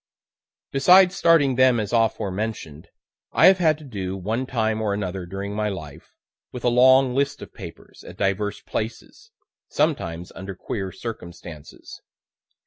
Besides 0.71 1.15
starting 1.15 1.53
them 1.57 1.79
as 1.79 1.93
aforementioned, 1.93 2.87
I 3.33 3.45
have 3.45 3.59
had 3.59 3.77
to 3.77 3.83
do, 3.83 4.17
one 4.17 4.47
time 4.47 4.81
or 4.81 4.95
another, 4.95 5.27
during 5.27 5.53
my 5.55 5.69
life, 5.69 6.11
with 6.51 6.63
a 6.63 6.69
long 6.69 7.13
list 7.13 7.39
of 7.43 7.53
papers, 7.53 8.03
at 8.03 8.17
divers 8.17 8.61
places, 8.61 9.29
sometimes 9.69 10.31
under 10.31 10.55
queer 10.55 10.91
circumstances. 10.91 12.01